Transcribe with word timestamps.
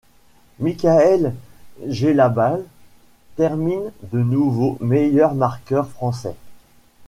Mickaël 0.57 1.35
Gelabale 1.87 2.65
termine 3.35 3.91
de 4.11 4.17
nouveau 4.17 4.79
meilleur 4.81 5.35
marqueur 5.35 5.87
français. 5.91 6.33